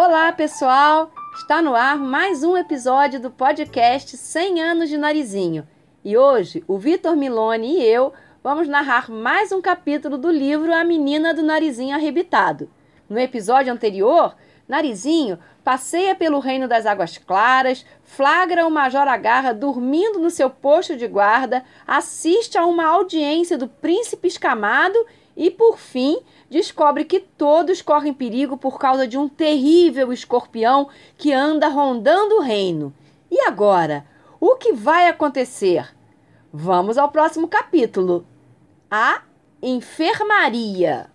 Olá, 0.00 0.30
pessoal! 0.30 1.10
Está 1.34 1.60
no 1.60 1.74
ar 1.74 1.98
mais 1.98 2.44
um 2.44 2.56
episódio 2.56 3.18
do 3.18 3.32
podcast 3.32 4.16
100 4.16 4.62
anos 4.62 4.88
de 4.88 4.96
Narizinho. 4.96 5.66
E 6.04 6.16
hoje, 6.16 6.62
o 6.68 6.78
Vitor 6.78 7.16
Milone 7.16 7.80
e 7.80 7.84
eu 7.84 8.12
vamos 8.40 8.68
narrar 8.68 9.10
mais 9.10 9.50
um 9.50 9.60
capítulo 9.60 10.16
do 10.16 10.30
livro 10.30 10.72
A 10.72 10.84
Menina 10.84 11.34
do 11.34 11.42
Narizinho 11.42 11.96
Arrebitado. 11.96 12.70
No 13.10 13.18
episódio 13.18 13.72
anterior, 13.72 14.36
Narizinho 14.68 15.36
passeia 15.64 16.14
pelo 16.14 16.38
reino 16.38 16.68
das 16.68 16.86
águas 16.86 17.18
claras, 17.18 17.84
flagra 18.04 18.68
o 18.68 18.70
Major 18.70 19.08
Agarra 19.08 19.52
dormindo 19.52 20.20
no 20.20 20.30
seu 20.30 20.48
posto 20.48 20.96
de 20.96 21.08
guarda, 21.08 21.64
assiste 21.84 22.56
a 22.56 22.64
uma 22.64 22.86
audiência 22.86 23.58
do 23.58 23.66
príncipe 23.66 24.28
escamado 24.28 24.96
e, 25.38 25.52
por 25.52 25.78
fim, 25.78 26.18
descobre 26.50 27.04
que 27.04 27.20
todos 27.20 27.80
correm 27.80 28.12
perigo 28.12 28.56
por 28.56 28.76
causa 28.76 29.06
de 29.06 29.16
um 29.16 29.28
terrível 29.28 30.12
escorpião 30.12 30.88
que 31.16 31.32
anda 31.32 31.68
rondando 31.68 32.38
o 32.38 32.40
reino. 32.40 32.92
E 33.30 33.40
agora? 33.42 34.04
O 34.40 34.56
que 34.56 34.72
vai 34.72 35.06
acontecer? 35.06 35.94
Vamos 36.52 36.98
ao 36.98 37.12
próximo 37.12 37.46
capítulo. 37.46 38.26
A 38.90 39.22
enfermaria. 39.62 41.08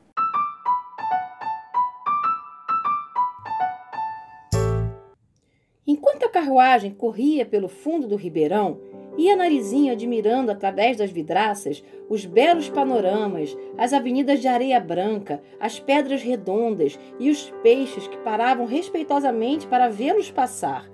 Enquanto 5.85 6.23
a 6.23 6.29
carruagem 6.29 6.93
corria 6.93 7.45
pelo 7.45 7.67
fundo 7.67 8.07
do 8.07 8.15
ribeirão, 8.15 8.79
ia 9.17 9.35
Narizinho 9.35 9.91
admirando 9.91 10.51
através 10.51 10.97
das 10.97 11.11
vidraças 11.11 11.83
os 12.09 12.25
belos 12.25 12.69
panoramas, 12.69 13.57
as 13.77 13.93
avenidas 13.93 14.39
de 14.39 14.47
areia 14.47 14.79
branca, 14.79 15.41
as 15.59 15.79
pedras 15.79 16.21
redondas 16.21 16.99
e 17.19 17.29
os 17.29 17.51
peixes 17.61 18.07
que 18.07 18.17
paravam 18.17 18.65
respeitosamente 18.65 19.67
para 19.67 19.89
vê-los 19.89 20.31
passar. 20.31 20.89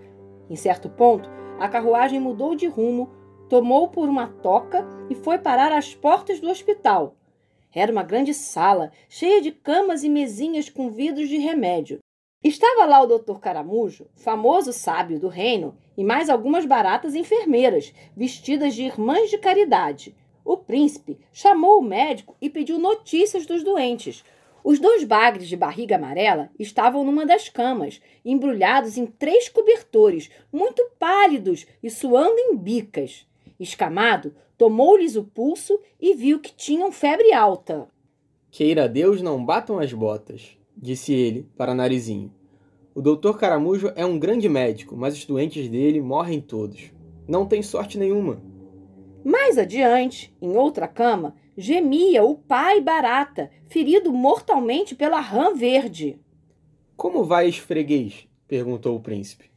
Em 0.49 0.55
certo 0.55 0.89
ponto, 0.89 1.29
a 1.59 1.67
carruagem 1.67 2.19
mudou 2.19 2.55
de 2.55 2.67
rumo, 2.67 3.09
tomou 3.49 3.87
por 3.87 4.07
uma 4.07 4.27
toca 4.27 4.87
e 5.09 5.15
foi 5.15 5.37
parar 5.37 5.71
às 5.71 5.93
portas 5.93 6.39
do 6.39 6.49
hospital. 6.49 7.15
Era 7.73 7.91
uma 7.91 8.03
grande 8.03 8.33
sala, 8.33 8.91
cheia 9.07 9.41
de 9.41 9.51
camas 9.51 10.03
e 10.03 10.09
mesinhas 10.09 10.69
com 10.69 10.89
vidros 10.89 11.29
de 11.29 11.37
remédio. 11.37 11.99
Estava 12.41 12.85
lá 12.85 13.01
o 13.01 13.05
doutor 13.05 13.41
Caramujo, 13.41 14.07
famoso 14.15 14.71
sábio 14.71 15.19
do 15.19 15.27
reino, 15.27 15.75
e 15.97 16.05
mais 16.05 16.29
algumas 16.29 16.65
baratas 16.65 17.13
enfermeiras, 17.13 17.93
vestidas 18.15 18.73
de 18.73 18.83
irmãs 18.83 19.29
de 19.29 19.37
caridade. 19.37 20.15
O 20.45 20.55
príncipe 20.55 21.19
chamou 21.33 21.79
o 21.79 21.83
médico 21.83 22.37
e 22.41 22.49
pediu 22.49 22.79
notícias 22.79 23.45
dos 23.45 23.61
doentes. 23.61 24.23
Os 24.63 24.79
dois 24.79 25.03
bagres 25.03 25.49
de 25.49 25.57
barriga 25.57 25.97
amarela 25.97 26.49
estavam 26.57 27.03
numa 27.03 27.25
das 27.25 27.49
camas, 27.49 27.99
embrulhados 28.23 28.97
em 28.97 29.05
três 29.05 29.49
cobertores, 29.49 30.29
muito 30.49 30.81
pálidos 30.97 31.67
e 31.83 31.89
suando 31.89 32.39
em 32.39 32.55
bicas. 32.55 33.27
Escamado 33.59 34.33
tomou-lhes 34.57 35.17
o 35.17 35.25
pulso 35.25 35.77
e 35.99 36.13
viu 36.13 36.39
que 36.39 36.53
tinham 36.53 36.89
febre 36.89 37.33
alta. 37.33 37.89
Queira 38.49 38.87
Deus 38.87 39.21
não 39.21 39.43
batam 39.43 39.77
as 39.77 39.91
botas, 39.91 40.57
disse 40.81 41.13
ele 41.13 41.47
para 41.57 41.75
Narizinho. 41.75 42.33
O 42.95 43.01
doutor 43.01 43.37
Caramujo 43.37 43.91
é 43.95 44.05
um 44.05 44.17
grande 44.17 44.49
médico, 44.49 44.95
mas 44.95 45.15
os 45.15 45.25
doentes 45.25 45.69
dele 45.69 46.01
morrem 46.01 46.41
todos. 46.41 46.91
Não 47.27 47.45
tem 47.45 47.61
sorte 47.61 47.97
nenhuma. 47.97 48.41
Mais 49.23 49.57
adiante, 49.57 50.35
em 50.41 50.55
outra 50.55 50.87
cama, 50.87 51.35
gemia 51.57 52.23
o 52.23 52.35
pai 52.35 52.81
Barata, 52.81 53.51
ferido 53.67 54.11
mortalmente 54.11 54.95
pela 54.95 55.19
rã 55.19 55.53
verde. 55.53 56.19
Como 56.95 57.23
vai 57.23 57.47
esse 57.47 57.61
freguês? 57.61 58.27
perguntou 58.47 58.95
o 58.95 58.99
príncipe. 58.99 59.49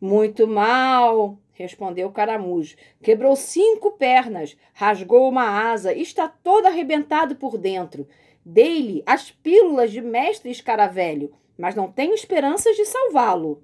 Muito 0.00 0.46
mal, 0.46 1.38
respondeu 1.56 2.10
Caramujo. 2.10 2.76
Quebrou 3.02 3.34
cinco 3.34 3.92
pernas, 3.92 4.56
rasgou 4.72 5.28
uma 5.28 5.70
asa 5.70 5.92
e 5.92 6.02
está 6.02 6.28
todo 6.28 6.66
arrebentado 6.66 7.36
por 7.36 7.58
dentro. 7.58 8.06
Dei-lhe 8.44 9.02
as 9.04 9.30
pílulas 9.30 9.90
de 9.90 10.00
mestre 10.00 10.50
escaravelho, 10.50 11.32
mas 11.58 11.74
não 11.74 11.90
tenho 11.90 12.14
esperanças 12.14 12.76
de 12.76 12.84
salvá-lo. 12.84 13.62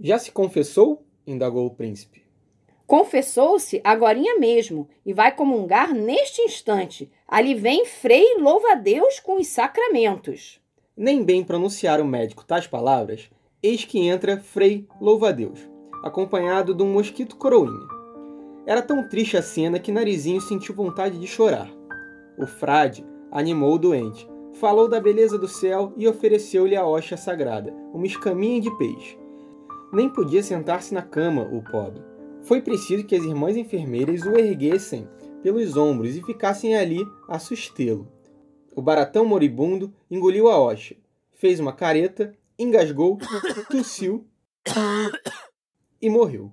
Já 0.00 0.18
se 0.18 0.32
confessou? 0.32 1.04
indagou 1.26 1.66
o 1.66 1.74
príncipe. 1.74 2.22
Confessou-se 2.86 3.82
agorinha 3.84 4.38
mesmo 4.38 4.88
e 5.04 5.12
vai 5.12 5.30
comungar 5.36 5.92
neste 5.92 6.40
instante. 6.40 7.12
Ali 7.26 7.54
vem 7.54 7.84
Frei 7.84 8.38
louva-a-Deus 8.38 9.20
com 9.20 9.36
os 9.36 9.46
sacramentos. 9.48 10.58
Nem 10.96 11.22
bem 11.22 11.44
pronunciar 11.44 12.00
o 12.00 12.04
médico 12.04 12.46
tais 12.46 12.66
palavras, 12.66 13.28
eis 13.62 13.84
que 13.84 13.98
entra 13.98 14.40
Frei 14.40 14.88
louva-a-Deus, 14.98 15.68
acompanhado 16.02 16.74
de 16.74 16.82
um 16.82 16.92
mosquito 16.92 17.36
coroinha. 17.36 17.86
Era 18.66 18.82
tão 18.82 19.08
triste 19.08 19.36
a 19.36 19.42
cena 19.42 19.78
que 19.78 19.90
Narizinho 19.90 20.40
sentiu 20.40 20.74
vontade 20.74 21.18
de 21.18 21.26
chorar. 21.26 21.70
O 22.36 22.46
frade 22.46 23.04
animou 23.30 23.74
o 23.74 23.78
doente, 23.78 24.28
falou 24.54 24.88
da 24.88 25.00
beleza 25.00 25.38
do 25.38 25.48
céu 25.48 25.92
e 25.96 26.06
ofereceu-lhe 26.06 26.76
a 26.76 26.84
hóstia 26.84 27.16
sagrada, 27.16 27.72
uma 27.94 28.06
escaminha 28.06 28.60
de 28.60 28.70
peixe. 28.76 29.18
Nem 29.92 30.08
podia 30.08 30.42
sentar-se 30.42 30.92
na 30.92 31.02
cama, 31.02 31.48
o 31.50 31.62
pobre. 31.62 32.02
Foi 32.42 32.60
preciso 32.60 33.04
que 33.04 33.16
as 33.16 33.24
irmãs 33.24 33.56
enfermeiras 33.56 34.22
o 34.22 34.36
erguessem 34.36 35.08
pelos 35.42 35.76
ombros 35.76 36.16
e 36.16 36.22
ficassem 36.22 36.76
ali 36.76 37.06
a 37.28 37.38
sustê-lo. 37.38 38.06
O 38.76 38.82
baratão 38.82 39.24
moribundo 39.24 39.92
engoliu 40.10 40.48
a 40.48 40.58
hóstia, 40.58 40.96
fez 41.32 41.58
uma 41.58 41.72
careta, 41.72 42.34
engasgou, 42.58 43.18
tossiu 43.70 44.26
e 46.00 46.08
morreu. 46.08 46.52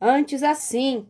Antes 0.00 0.42
assim, 0.42 1.06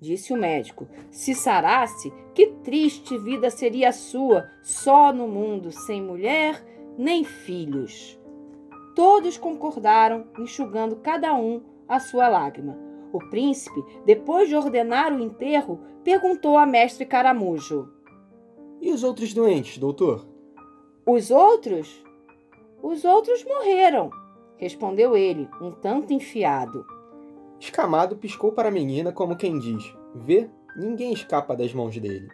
disse 0.00 0.32
o 0.32 0.36
médico, 0.36 0.88
se 1.10 1.34
sarasse, 1.34 2.10
que 2.34 2.46
triste 2.64 3.18
vida 3.18 3.50
seria 3.50 3.90
a 3.90 3.92
sua, 3.92 4.48
só 4.62 5.12
no 5.12 5.28
mundo, 5.28 5.70
sem 5.70 6.02
mulher 6.02 6.64
nem 6.96 7.24
filhos. 7.24 8.18
Todos 8.94 9.36
concordaram, 9.36 10.26
enxugando 10.38 10.96
cada 10.96 11.34
um 11.34 11.62
a 11.88 12.00
sua 12.00 12.28
lágrima. 12.28 12.78
O 13.12 13.18
príncipe, 13.28 13.84
depois 14.06 14.48
de 14.48 14.56
ordenar 14.56 15.12
o 15.12 15.20
enterro, 15.20 15.80
perguntou 16.02 16.56
a 16.56 16.64
mestre 16.64 17.04
Caramujo: 17.04 17.92
E 18.80 18.90
os 18.90 19.02
outros 19.02 19.34
doentes, 19.34 19.76
doutor? 19.76 20.31
Os 21.04 21.32
outros? 21.32 22.00
Os 22.80 23.04
outros 23.04 23.44
morreram, 23.44 24.10
respondeu 24.56 25.16
ele, 25.16 25.48
um 25.60 25.72
tanto 25.72 26.12
enfiado. 26.12 26.86
Escamado 27.58 28.16
piscou 28.16 28.52
para 28.52 28.68
a 28.68 28.72
menina 28.72 29.10
como 29.10 29.36
quem 29.36 29.58
diz: 29.58 29.82
Vê, 30.14 30.48
ninguém 30.76 31.12
escapa 31.12 31.56
das 31.56 31.74
mãos 31.74 31.98
dele. 31.98 32.28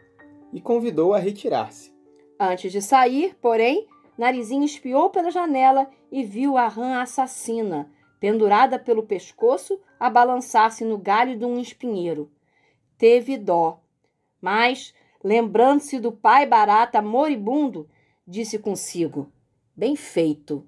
E 0.53 0.61
convidou-a 0.61 1.17
a 1.17 1.21
retirar-se. 1.21 1.95
Antes 2.39 2.71
de 2.71 2.83
sair, 2.83 3.35
porém, 3.41 3.87
Narizinho 4.19 4.65
espiou 4.65 5.09
pela 5.09 5.31
janela 5.31 5.89
e 6.13 6.23
viu 6.23 6.59
a 6.59 6.69
rã 6.69 7.01
assassina, 7.01 7.91
pendurada 8.21 8.79
pelo 8.79 9.03
pescoço, 9.03 9.81
a 9.99 10.11
balançar-se 10.11 10.85
no 10.85 10.99
galho 10.99 11.39
de 11.39 11.45
um 11.47 11.59
espinheiro. 11.59 12.31
Teve 12.99 13.39
dó. 13.39 13.81
Mas, 14.43 14.93
lembrando-se 15.25 15.99
do 15.99 16.13
pai 16.13 16.45
barata 16.45 17.01
moribundo, 17.01 17.89
disse 18.29 18.59
consigo: 18.59 19.33
Bem 19.75 19.97
feito. 19.97 20.65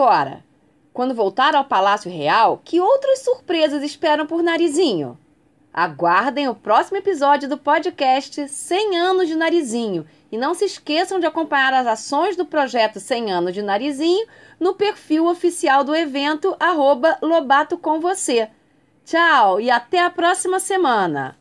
agora? 0.00 0.42
Quando 0.94 1.14
voltar 1.14 1.54
ao 1.54 1.64
Palácio 1.64 2.10
Real, 2.10 2.60
que 2.64 2.80
outras 2.80 3.20
surpresas 3.20 3.82
esperam 3.82 4.26
por 4.26 4.42
Narizinho? 4.42 5.18
Aguardem 5.72 6.48
o 6.48 6.54
próximo 6.54 6.96
episódio 6.96 7.48
do 7.48 7.58
podcast 7.58 8.48
100 8.48 8.98
anos 8.98 9.28
de 9.28 9.36
Narizinho 9.36 10.06
e 10.32 10.38
não 10.38 10.54
se 10.54 10.64
esqueçam 10.64 11.20
de 11.20 11.26
acompanhar 11.26 11.74
as 11.74 11.86
ações 11.86 12.34
do 12.34 12.46
projeto 12.46 12.98
100 12.98 13.30
anos 13.30 13.54
de 13.54 13.62
Narizinho 13.62 14.26
no 14.58 14.74
perfil 14.74 15.26
oficial 15.26 15.84
do 15.84 15.94
evento 15.94 16.56
arroba 16.58 17.18
Lobato 17.20 17.76
com 17.76 18.00
você. 18.00 18.48
Tchau 19.04 19.60
e 19.60 19.70
até 19.70 20.04
a 20.04 20.10
próxima 20.10 20.60
semana! 20.60 21.39